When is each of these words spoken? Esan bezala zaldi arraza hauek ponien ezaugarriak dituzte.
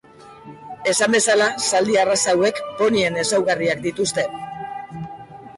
Esan 0.91 1.13
bezala 1.15 1.49
zaldi 1.67 1.99
arraza 2.05 2.33
hauek 2.37 2.63
ponien 2.81 3.21
ezaugarriak 3.25 3.85
dituzte. 3.87 4.29